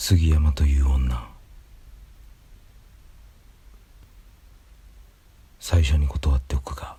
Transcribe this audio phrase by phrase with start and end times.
[0.00, 1.28] 杉山という女。
[5.58, 6.96] 最初に断っておくが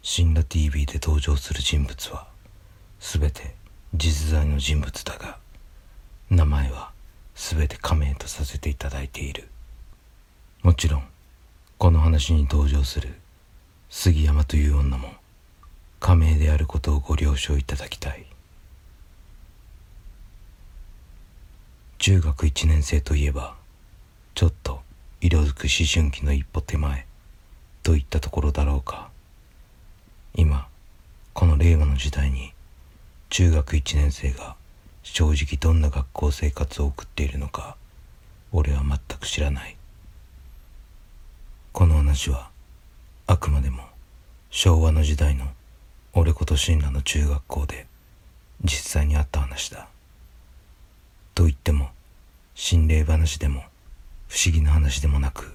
[0.00, 2.26] 死んだ TV で登場する人物は
[2.98, 3.54] 全て
[3.94, 5.36] 実在の人物だが
[6.30, 6.92] 名前は
[7.34, 9.46] 全て仮名とさせていただいている。
[10.62, 11.02] もちろん
[11.76, 13.12] この話に登場する
[13.90, 15.10] 杉山という女も
[16.00, 18.24] 仮名であることをご了承いただきたい。
[22.06, 23.54] 中学1年生といえば
[24.34, 24.82] ちょっと
[25.22, 27.06] 色づく思春期の一歩手前
[27.82, 29.08] といったところだろうか。
[30.34, 30.68] 今
[31.32, 32.52] この令和の時代に
[33.30, 34.54] 中学1年生が
[35.02, 37.78] 正直どんな学校生活を送っているのか
[38.52, 39.74] 俺は全く知らない。
[41.72, 42.50] この話は
[43.26, 43.82] あくまでも
[44.50, 45.46] 昭和の時代の
[46.12, 47.86] 俺こと親鸞の中学校で
[48.62, 49.88] 実際にあった話だ。
[51.34, 51.90] と言っても
[52.54, 53.64] 心霊話でも
[54.28, 55.54] 不思議な話でもなく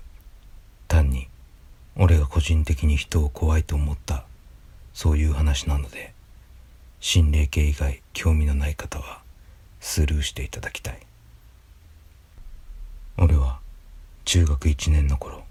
[0.88, 1.27] 単に
[1.95, 4.25] 俺が個人的に人を怖いと思った
[4.94, 6.13] そういう話なので
[6.99, 9.21] 心霊系以外興味のない方は
[9.80, 10.99] スルーしていただきたい。
[13.17, 13.59] 俺は
[14.25, 15.43] 中学1年の頃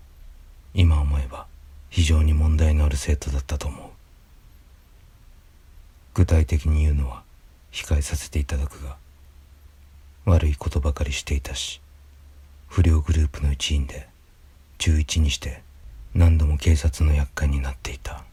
[0.75, 1.47] 今思えば
[1.89, 3.89] 非常に問題のある生徒だったと思う。
[6.15, 7.23] 具体的に言うのは
[7.73, 8.97] 控えさせていただくが
[10.29, 11.81] 悪いことばかりしていたし
[12.67, 14.09] 不良グループの一員で
[14.77, 15.63] 中1にして
[16.15, 18.25] 何度も警察の厄介になっていた。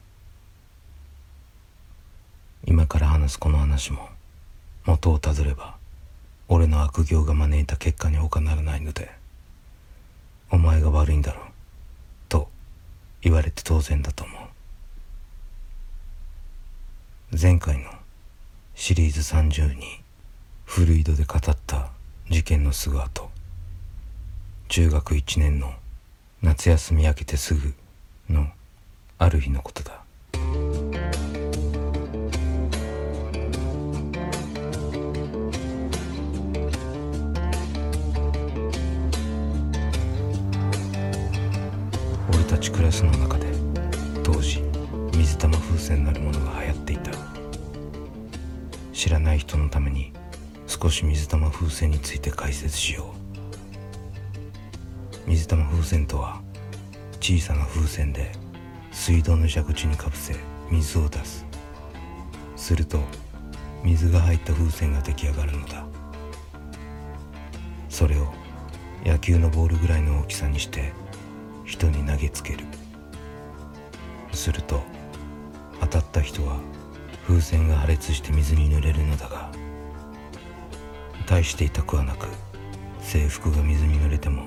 [2.66, 4.10] 今から話すこの話も
[4.86, 5.76] 元をたどれば
[6.48, 9.12] 俺の悪行が招いた結果に他ならないので
[10.52, 11.44] お前が悪いんだろう
[12.28, 12.50] と
[13.22, 14.42] 言われて当然だと思う。
[17.40, 17.92] 前回の
[18.74, 20.02] シリーズ30に
[20.66, 21.90] 古井戸で語った
[22.30, 23.30] 事件のすぐ後
[24.68, 25.74] 中学1年の
[26.42, 27.74] 夏休み明けてすぐ
[28.30, 28.48] の
[29.18, 30.04] ある日のことだ。
[42.34, 43.48] 俺たちクラスの中で
[44.24, 44.62] 当時
[45.16, 47.12] 水玉風船なるものが流行っていた。
[48.92, 50.12] 知らない人のために
[50.86, 53.12] 少し水玉風船について解説しよ
[55.26, 55.28] う。
[55.28, 56.44] 水玉風船とは
[57.20, 58.32] 小さな風船で
[58.92, 60.36] 水道の蛇口にかぶせ
[60.70, 61.44] 水を出す。
[62.56, 63.00] すると
[63.84, 65.88] 水が入った風船が出来上がるのだ。
[67.90, 68.32] それを
[69.04, 70.94] 野球のボールぐらいの大きさにして
[71.64, 72.60] 人に投げつける。
[74.34, 74.84] すると
[75.82, 76.60] 当たった人は
[77.26, 79.45] 風船が破裂して水に濡れるのだが
[81.28, 82.28] 大して痛くはなく
[83.02, 84.44] 制服が水に濡れても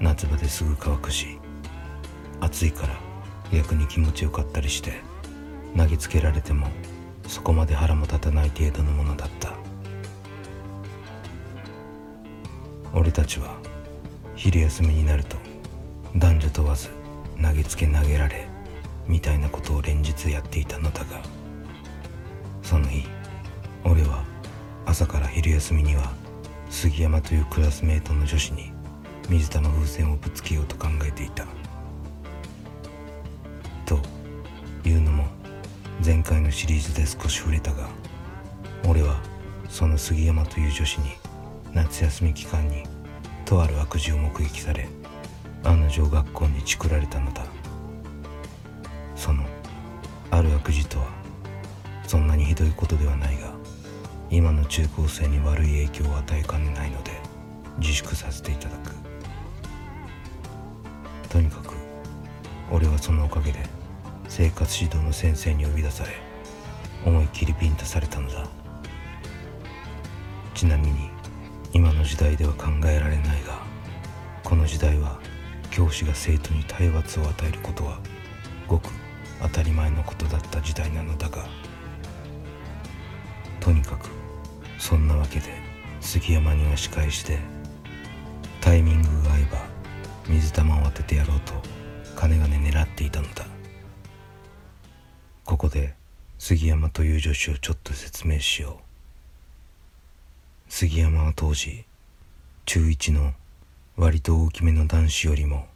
[0.00, 1.38] 夏場ですぐ乾くし
[2.40, 2.98] 暑いから
[3.52, 5.00] 逆に気持ちよかったりして
[5.76, 6.68] 投げつけられても
[7.26, 9.56] そこまで腹も立たない程度のものだった。
[12.96, 13.58] 俺たちは
[14.36, 15.36] 昼休みになると
[16.16, 16.88] 男女問わず
[17.42, 18.48] 投げつけ投げられ
[19.06, 21.20] みたいなことを連日やっていたのだが
[22.62, 23.06] その日
[23.84, 24.24] 俺は
[24.86, 26.12] 朝から昼休みには
[26.70, 28.72] 杉山というクラスメートの女子に
[29.28, 31.44] 水玉風船をぶつけようと考えていた。
[33.84, 33.98] と
[34.84, 35.26] いうのも
[36.04, 37.88] 前回のシリーズで少し触れたが
[38.88, 39.20] 俺は
[39.68, 41.10] その杉山という女子に
[41.74, 42.84] 夏休み期間に
[43.44, 44.88] とある悪事を目撃され
[45.64, 47.44] 案の定学校にチクられたのだ。
[49.16, 49.44] その
[50.30, 51.06] ある悪事とは
[52.06, 53.52] そんなにひどいことではないが
[54.30, 57.12] 今の中高生に悪い影響を与えかねないので
[57.78, 58.92] 自粛させていただく。
[61.28, 61.74] とにかく
[62.72, 63.58] 俺はそのおかげで
[64.28, 66.10] 生活指導の先生に呼び出され
[67.04, 68.48] 思いっきりビンタされたのだ。
[70.54, 71.10] ちなみに
[71.74, 73.60] 今の時代では考えられないが
[74.42, 75.20] この時代は
[75.70, 77.98] 教師が生徒に体罰を与えることは
[78.66, 78.88] ごく
[79.42, 81.44] 当たり前のことだった時代なのだが
[83.60, 84.08] とにかく
[84.86, 85.46] そんなわけで
[86.00, 87.40] 杉山には仕返しで
[88.60, 89.58] タイミングが合えば
[90.28, 91.54] 水玉を当ててやろうと
[92.14, 93.44] 金がね狙っていたのだ。
[95.44, 95.94] ここで
[96.38, 100.72] 杉山という女子をちょっと説明しよう。
[100.72, 101.84] 杉山は当時
[102.64, 103.32] 中1の
[103.96, 105.66] 割と大きめの男子よりも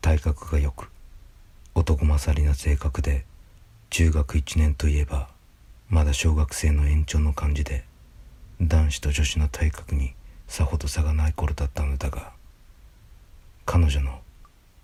[0.00, 0.88] 体格が良く
[1.74, 3.24] 男勝りな性格で
[3.90, 5.30] 中学1年といえば
[5.88, 7.90] まだ小学生の延長の感じで
[8.68, 10.14] 男子と女子の体格に
[10.46, 12.32] さほど差がない頃だったのだが
[13.66, 14.20] 彼女の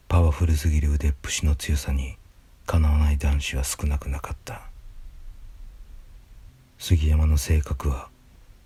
[0.08, 2.16] パワフルすぎる腕っぷしの強さに
[2.66, 4.62] かなわない男子は少なくなかった。
[6.78, 8.08] 杉山の性格は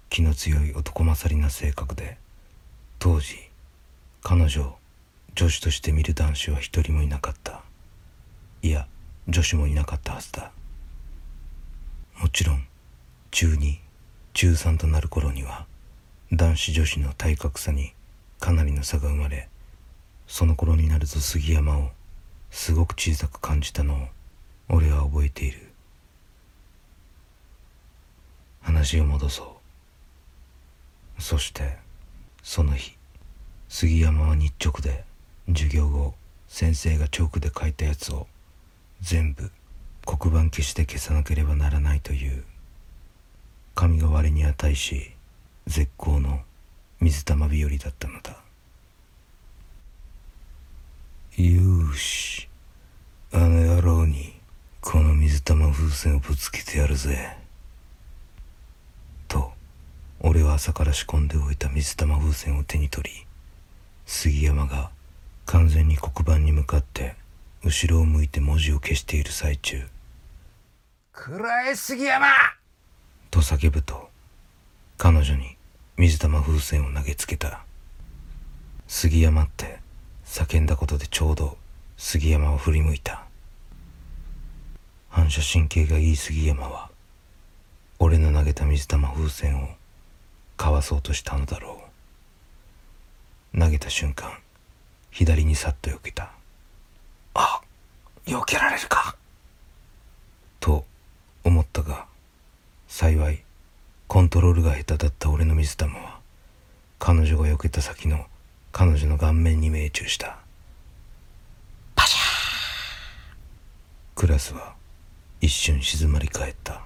[0.09, 2.17] 気の強い男勝りな性格で
[2.99, 3.37] 当時
[4.23, 4.77] 彼女を
[5.35, 7.63] 女子として見る男子は一人もいなかった。
[8.63, 8.87] いや
[9.29, 10.53] 女子もいなかったはずだ。
[12.19, 12.65] もちろん
[13.31, 13.77] 中2
[14.35, 15.67] 中3となる頃には
[16.33, 17.93] 男子女子の体格差に
[18.41, 19.49] かなりの差が生まれ
[20.27, 21.91] その頃になると杉山を
[22.51, 24.09] すごく小さく感じたのを
[24.69, 25.59] 俺は覚えている。
[28.63, 29.61] 話を戻そ
[31.19, 31.23] う。
[31.23, 31.77] そして
[32.43, 32.97] その日
[33.69, 35.05] 杉山は日直で
[35.49, 36.15] 授業後
[36.49, 38.27] 先生がチョークで書いたやつを
[39.01, 39.51] 全部
[40.07, 42.45] 黒板消して消さなければならないという。
[43.75, 45.13] 神が我に値し
[45.67, 46.41] 絶好の
[47.01, 48.37] 水玉日和だったのだ。
[51.37, 52.49] よし
[53.33, 54.35] あの野郎に
[54.81, 57.37] この水玉風船をぶつけてやるぜ。
[59.27, 59.53] と
[60.21, 63.27] 俺は朝から仕込んでおいた水玉風船を手に取り
[64.07, 64.91] 杉山が
[65.47, 67.17] 完全に黒板に向かって
[67.65, 69.83] 後ろを向いて文字を消している最中
[71.13, 72.27] 「くらえ杉山!」
[73.33, 74.11] と叫ぶと
[74.99, 75.57] 彼女に
[75.97, 77.65] 水玉風船を投げつけた。
[78.87, 79.79] 杉山って
[80.27, 81.57] 叫んだことでちょうど
[81.97, 83.25] 杉山を振り向いた。
[85.09, 86.91] 反射神経がいい杉山は
[87.99, 89.69] 俺の投げた水玉風船を
[90.59, 91.83] かわそうとしたのだろ
[93.55, 93.59] う。
[93.59, 94.31] 投げた瞬間
[95.11, 96.31] 左にさっと避けた。
[97.33, 97.63] あ
[98.27, 99.17] 避けられるか。
[100.61, 100.85] と
[101.45, 102.12] 思ったが
[102.95, 103.43] 幸い
[104.07, 106.21] コントロールが下手だった俺の水玉は
[106.99, 108.27] 彼女が避けた先の
[108.71, 110.37] 彼女の顔面に命中した。
[111.97, 112.23] パシャー。
[114.15, 114.75] クラスは
[115.41, 116.83] 一瞬静まり返った。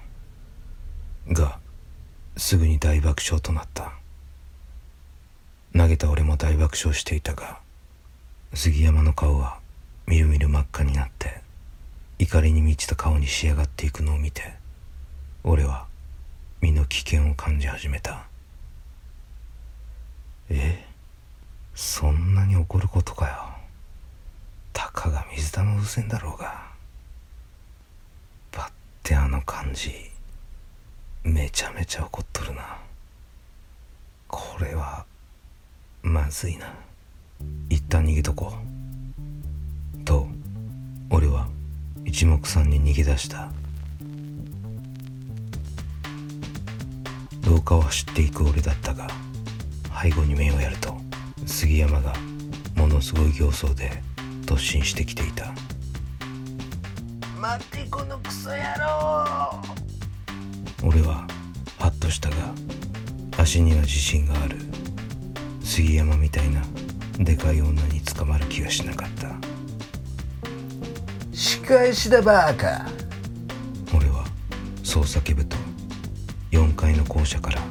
[1.27, 1.59] が
[2.37, 3.91] すぐに大爆笑となった。
[5.75, 7.59] 投げた俺も大爆笑していたが
[8.53, 9.59] 杉山の顔は
[10.07, 11.41] みるみる真っ赤になって
[12.17, 14.53] 怒りに満ちた顔に仕上がっていくのを見て
[15.43, 15.86] 俺は
[16.61, 18.25] 身の危険を感じ始めた。
[20.49, 20.85] え
[21.75, 23.33] そんなに怒ることかよ。
[24.73, 26.67] たかが水玉風船だろうが。
[28.51, 28.71] ばっ
[29.03, 29.91] てあの感じ
[31.23, 32.77] めちゃめちゃ怒っとるな。
[34.27, 35.05] これは
[36.01, 36.73] まずいな。
[37.69, 38.53] 一旦逃げとこ
[40.01, 40.03] う。
[40.03, 40.27] と
[41.09, 41.47] 俺は
[42.05, 43.51] 一目散に逃げ出した。
[47.47, 49.07] 廊下を走っていく俺だったが
[50.01, 50.97] 背後に目をやると
[51.45, 52.13] 杉山が
[52.75, 54.03] ものすごい形相で
[54.45, 55.53] 突進してきていた。
[57.39, 59.61] 待ってこのクソ野郎！
[60.83, 61.25] 俺は
[61.79, 62.35] ハッとしたが
[63.37, 64.57] 足には自信がある。
[65.63, 66.61] 杉山みたいな
[67.19, 69.35] でかい女に捕まる気がしなかった。
[71.31, 72.85] 仕返しだバーカ。
[73.95, 74.25] 俺は
[74.83, 75.55] そう叫ぶと
[76.51, 77.61] 4階の校舎から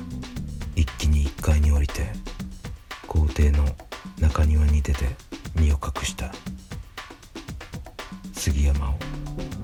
[0.74, 2.12] 一気に1階に降りて
[3.06, 3.64] 校庭の
[4.20, 5.06] 中庭に出て
[5.54, 6.32] 身を隠した。
[8.34, 8.94] 杉山を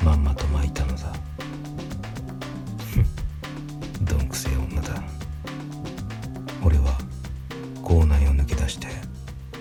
[0.04, 1.12] まんまと巻いたのだ。
[2.92, 3.00] ふ
[4.00, 5.02] んどんくせえ女だ。
[6.64, 6.98] 俺は
[7.82, 8.88] 校内を抜け出して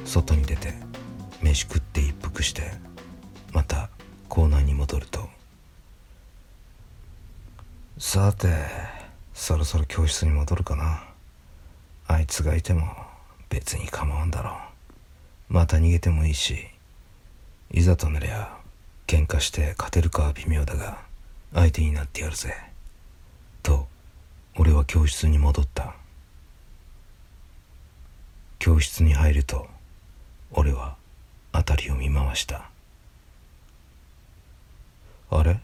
[0.05, 0.73] 外に出て
[1.41, 2.71] 飯食って一服して
[3.51, 3.89] また
[4.29, 5.29] 校内に戻ると。
[7.97, 8.47] さて
[9.41, 11.03] そろそろ教室に戻るかな。
[12.05, 12.95] あいつがいても
[13.49, 14.51] 別に構わんだろ
[15.49, 15.53] う。
[15.53, 16.67] また逃げてもいいし
[17.71, 18.55] いざとなりゃ
[19.07, 20.99] 喧嘩して勝てるかは微妙だが
[21.55, 22.53] 相手になってやるぜ。
[23.63, 23.87] と
[24.59, 25.95] 俺は教室に戻った。
[28.59, 29.65] 教室に入ると
[30.51, 30.97] 俺は
[31.51, 32.69] 辺りを見回した。
[35.31, 35.59] あれ？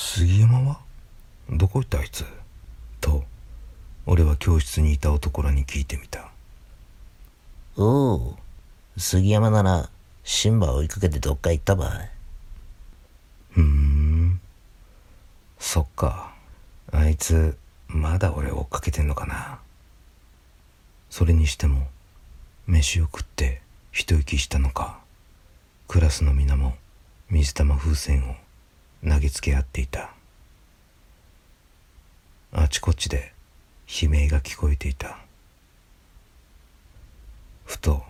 [0.00, 0.78] 杉山は？
[1.50, 2.24] どこ行ったあいつ？
[3.00, 3.24] と
[4.06, 6.30] 俺は教室にいた男らに聞いてみた。
[7.76, 8.36] おお
[8.96, 9.90] 杉山なら
[10.22, 12.10] シンバ追いかけてどっか行ったばい。
[13.50, 14.40] ふーん。
[15.58, 16.32] そっか。
[16.92, 19.58] あいつまだ俺を追っかけてんのかな。
[21.10, 21.88] それにしても
[22.68, 25.00] 飯を食って一息したのか。
[25.88, 26.76] クラスの皆も
[27.30, 28.36] 水玉風船を
[29.06, 30.10] 投げつけ合っていた。
[32.52, 33.32] あちこちで
[34.02, 35.18] 悲鳴が聞こえていた。
[37.64, 38.02] ふと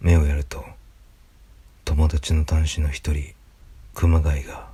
[0.00, 0.64] 目をやると
[1.84, 3.32] 友達の男子の一人
[3.94, 4.68] 熊谷が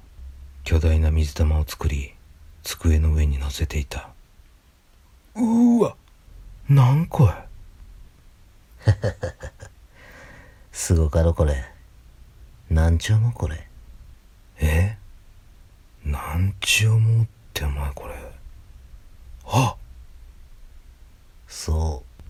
[0.65, 2.15] 巨大な水玉を作り
[2.63, 4.11] 机の上に乗せていた。
[5.35, 5.97] うーわ
[6.69, 7.33] 何これ。
[10.73, 11.65] すごかろこれ。
[12.71, 13.69] なんちゅうのこれ。
[14.59, 14.97] え？
[16.35, 18.15] なんちゅうもってお前これ
[19.47, 19.77] あ
[21.47, 22.23] そう。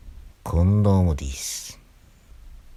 [0.43, 1.81] コンドームです。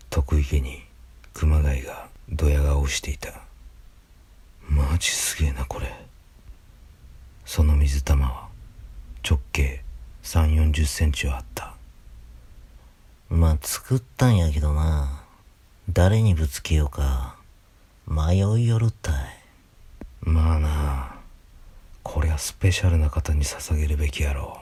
[0.10, 0.86] 得意げに
[1.34, 3.42] 熊谷がドヤ顔をしていた
[4.70, 5.94] マジすげえなこれ
[7.44, 8.48] その水玉は
[9.30, 9.84] 直径
[10.24, 11.74] 3 4 0センチはあった
[13.30, 15.24] まあ、作ったんやけどな。
[15.90, 17.36] 誰にぶつけようか。
[18.08, 19.16] 迷いよるったい。
[20.22, 21.17] まあな
[22.08, 24.58] こりゃスペシャルな方に捧げるべきやろ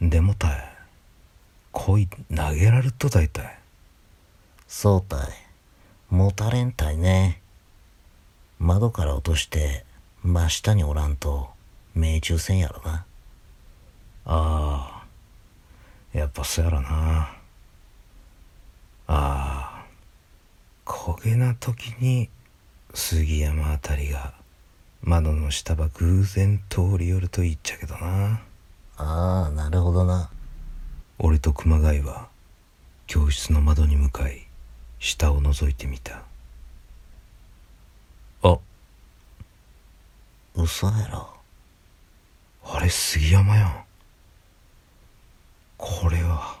[0.00, 0.74] でもたい
[1.72, 3.58] 恋投げられっと大体
[4.66, 5.28] そうたい。
[6.10, 7.40] もたれんたいね。
[8.58, 9.84] 窓から落として、
[10.24, 11.50] 真下におらんと、
[11.94, 13.04] 命中せんやろな。
[14.26, 15.04] あ
[16.14, 16.88] あやっぱそうやろな
[19.06, 19.86] ああ
[20.86, 22.30] 焦げな時に
[22.94, 24.32] 杉山あたりが
[25.06, 28.40] 窓の下ば偶然通り寄ると言っちゃけどな。
[28.96, 30.30] ああ、なるほどな。
[31.18, 32.28] 俺と熊谷は
[33.06, 34.46] 教室の窓に向かい
[34.98, 36.22] 下を覗いてみた。
[38.42, 38.58] あ。
[40.54, 41.28] 嘘やろ。
[42.64, 43.84] あれ杉山やん。
[45.76, 46.56] これは。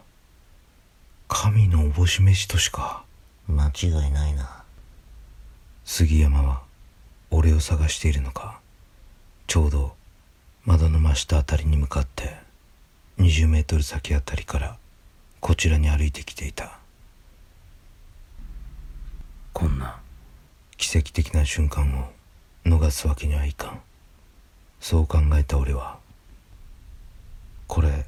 [1.28, 3.04] 神のおぼし飯としか。
[3.48, 4.64] 間違いないな。
[5.86, 6.63] 杉山は
[7.36, 8.60] 俺を探しているのか。
[9.48, 9.96] ちょうど
[10.64, 12.36] 窓の真下あたりに向かって
[13.18, 14.78] 20メートル先あたりから
[15.40, 16.78] こちらに歩いてきていた。
[19.52, 19.98] こんな
[20.76, 22.12] 奇跡的な瞬間を
[22.64, 23.80] 逃すわけにはいかん。
[24.80, 25.98] そう考えた俺は
[27.66, 28.06] これ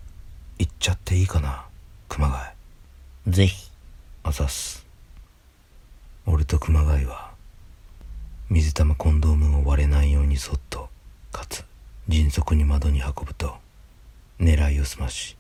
[0.59, 1.64] 言っちゃっていいかな
[2.09, 2.30] 熊
[3.26, 3.35] 谷。
[3.35, 3.73] ぜひ。
[4.23, 4.87] あざっす。
[6.26, 7.25] 俺と熊谷は
[8.48, 10.88] 水玉コンドームを割れないようにそっと
[11.32, 11.64] かつ
[12.08, 13.56] 迅速に窓に運ぶと
[14.38, 15.36] 狙いをすまし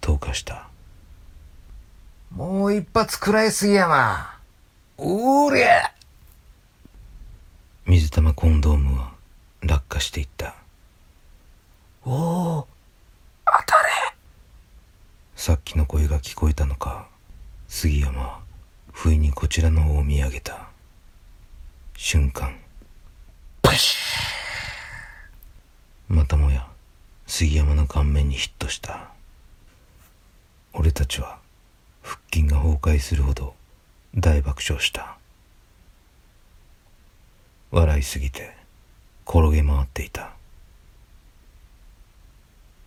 [0.00, 0.68] 投下した。
[2.30, 4.38] もう一発食らい杉山
[4.96, 5.92] おりゃ。
[7.86, 9.12] 水玉コンドームは
[9.62, 10.54] 落下していった。
[12.04, 12.66] おお
[13.44, 13.88] 当たれ。
[15.36, 17.08] さっきの声が聞こえたのか
[17.68, 18.40] 杉山は
[18.92, 20.68] 不意にこちらの方を見上げた
[22.10, 22.56] 瞬間。
[26.08, 26.66] またもや
[27.26, 29.10] 杉山の顔面にヒットした。
[30.72, 31.38] 俺たちは
[32.02, 33.54] 腹筋が崩壊するほど
[34.14, 35.18] 大爆笑した。
[37.72, 38.54] 笑いすぎて
[39.26, 40.32] 転げ回っていた。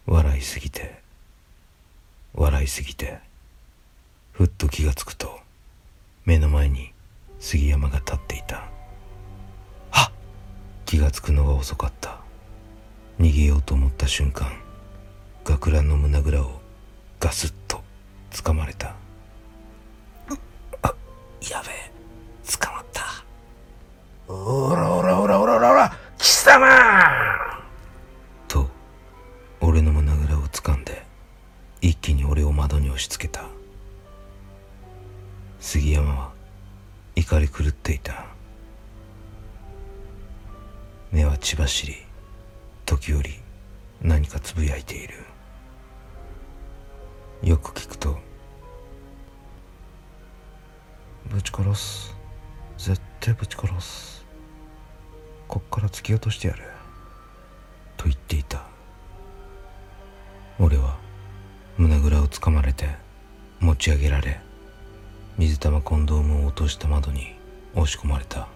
[0.08, 1.00] 笑いすぎて
[2.34, 3.20] 笑いすぎて
[4.32, 5.40] ふっと気がつくと
[6.25, 6.92] 目の前に
[7.40, 8.81] 杉山が立っていた。
[10.92, 12.20] 気がつくのが遅かった。
[13.18, 14.52] 逃げようと思った瞬間
[15.46, 16.61] 学ランの胸ぐらを
[55.51, 56.63] こっから突き落としてやる。
[57.98, 58.63] と言っていた。
[60.58, 60.96] 俺は
[61.77, 62.86] 胸ぐらをつかまれて
[63.60, 64.39] 持ち上げられ
[65.38, 67.36] 水玉コンドームを落とした窓に
[67.75, 68.48] 押し込まれた。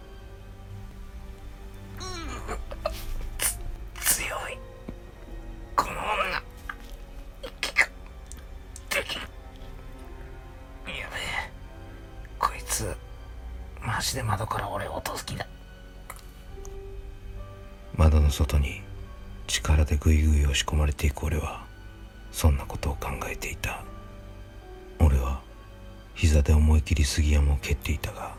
[26.26, 28.34] 膝で思い切り杉山を蹴っていたが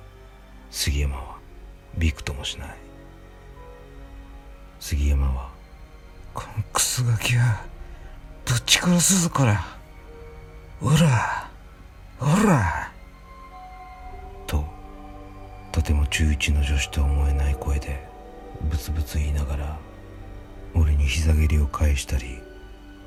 [0.73, 1.37] 杉山は
[1.97, 2.69] びくともしない。
[4.81, 5.51] 杉山は
[6.35, 7.63] 「このクソガキは
[8.45, 9.65] ぶち殺すぞこら。
[10.83, 11.49] おら
[12.21, 12.93] おら。
[14.49, 14.65] と
[15.71, 18.05] とても中一の女子と思えない声で
[18.69, 19.79] ブツブツ言いながら
[20.75, 22.41] 俺に膝蹴りを返したり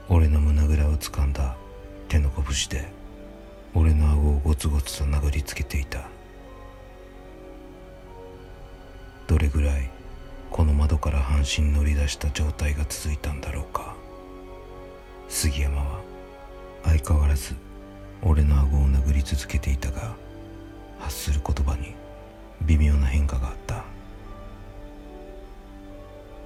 [0.07, 1.57] 俺の胸ぐらを掴んだ
[2.07, 2.98] 手の拳で
[3.73, 6.07] 俺の顎をゴツゴツと殴りつけていた。
[9.27, 9.89] どれぐらい
[10.49, 13.95] この窓から半身乗り出した状態が続いたんだろうか。
[15.27, 15.99] 杉山は
[16.83, 17.55] 相変わらず
[18.23, 20.15] 俺の顎を殴り続けていたが
[20.97, 21.93] 発する言葉に
[22.63, 23.83] 微妙な変化があった。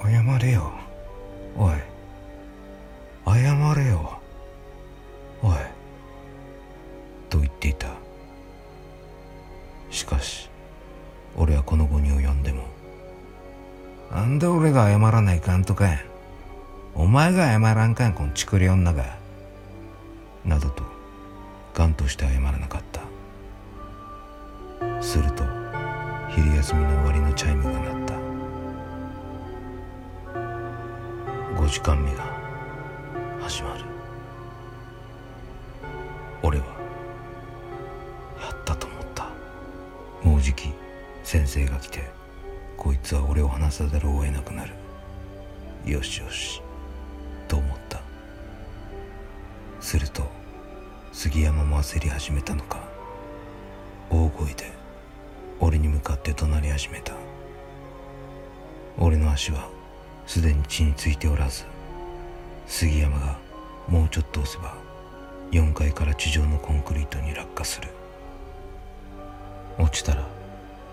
[0.04, 0.72] 謝れよ。
[1.58, 1.76] おい。
[3.26, 4.20] 謝れよ。
[15.44, 16.00] かんとかや。
[16.96, 19.18] お前が謝らんかんこんちくり女が
[20.46, 20.84] などと
[21.74, 23.02] ガンとして謝らなかった。
[25.02, 25.44] すると
[26.30, 28.14] 昼休みの終わりのチャイムが鳴った。
[31.62, 32.24] 5時間目が
[33.42, 33.84] 始まる。
[36.42, 36.66] 俺は
[38.42, 39.28] やったと思った。
[40.24, 40.70] もうじき
[41.24, 42.10] 先生が来て
[42.78, 44.83] こいつは俺を話さざるを得なくなる。
[45.86, 46.62] よしよし
[47.48, 48.02] と思った。
[49.82, 50.24] すると
[51.12, 52.82] 杉山も焦り始めたのか。
[54.10, 54.72] 大声で
[55.60, 57.14] 俺に向かって怒鳴り始めた。
[58.98, 59.70] 俺の足は
[60.26, 61.66] すでに地についておらず
[62.68, 63.38] 杉山が
[63.88, 64.76] もうちょっと押せば
[65.52, 67.90] 4階から地上のコンクリートに落下する。
[69.78, 70.26] 落ちたら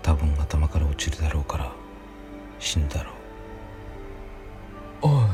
[0.01, 1.71] 多分頭から落ちるだろうから
[2.59, 3.20] 死ぬだろう。
[5.01, 5.25] おい。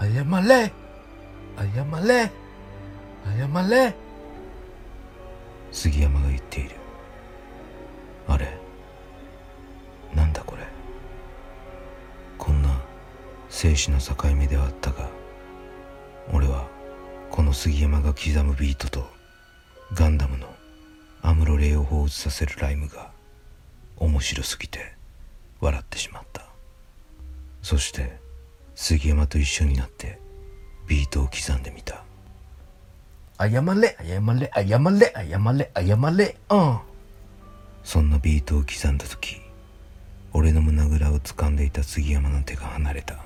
[0.00, 0.72] 謝れ。
[1.56, 2.30] 謝れ。
[3.24, 3.94] 謝れ。
[5.72, 6.76] 杉山が言っている。
[8.28, 8.58] あれ。
[10.14, 10.62] なんだこれ。
[12.38, 12.80] こんな
[13.48, 15.08] 生死の境目ではあったが
[16.32, 16.66] 俺は
[17.30, 19.06] この杉山が刻むビートと
[19.94, 20.46] ガンダムの
[21.22, 23.10] アムロレイを放出させるライムが
[23.96, 24.94] 面白すぎて
[25.60, 26.46] 笑ってしまった。
[27.62, 28.18] そして
[28.74, 30.18] 杉山と一緒になって
[30.86, 32.04] ビートを刻んでみた。
[33.38, 36.36] 謝れ謝れ謝れ謝れ謝れ。
[36.50, 36.78] うん。
[37.82, 39.40] そんなビートを刻んだ時
[40.32, 43.18] 俺の胸ぐらを掴んでいた杉山の手が離れた。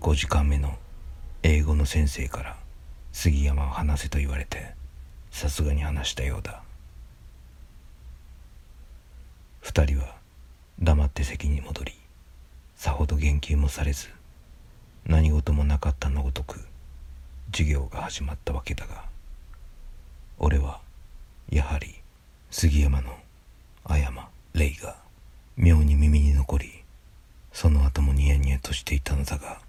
[0.00, 0.76] 5時間目の
[1.42, 2.56] 英語の先生から
[3.12, 4.74] 杉山を話せと言われて
[5.30, 6.62] さすがに話したようだ。
[9.60, 10.16] 二人は
[10.80, 12.01] 黙って席に戻り
[12.82, 14.08] さほど言及もされず
[15.06, 16.58] 何事もなかったのごとく
[17.52, 19.04] 授業が始まったわけだが
[20.40, 20.80] 俺は
[21.48, 21.94] やはり
[22.50, 23.16] 杉山の
[23.84, 24.96] あやまレイが
[25.56, 26.82] 妙に耳に残り
[27.52, 29.60] その後もニヤニヤとしていたのだが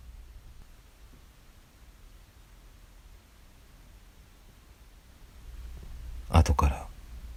[6.32, 6.88] 後から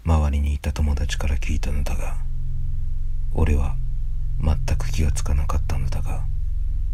[0.07, 2.17] 周りにいた友達から聞いたのだが
[3.35, 3.77] 俺は
[4.41, 6.25] 全く気がつかなかったのだが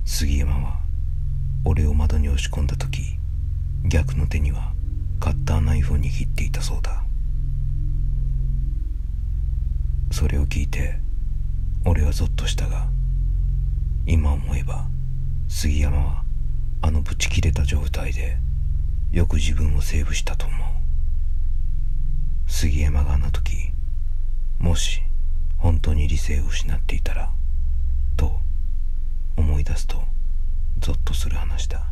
[0.05, 0.81] 杉山は
[1.65, 3.19] 俺を窓に押し込んだ時
[3.85, 4.73] 逆の手には
[5.21, 7.05] カッターナイフを握っていたそうだ。
[10.11, 10.99] それを聞いて
[11.85, 12.89] 俺はゾッとしたが
[14.07, 14.87] 今思えば
[15.49, 16.23] 杉山は
[16.83, 18.37] あのブチ切れた状態で
[19.11, 20.59] よく自分をセーブしたと思う。
[22.51, 23.73] 杉山があの時
[24.59, 25.03] もし
[25.63, 27.31] 本当に理性を失っていたら
[28.17, 28.41] と
[29.37, 30.03] 思い出すと
[30.81, 31.92] ゾッとする話だ。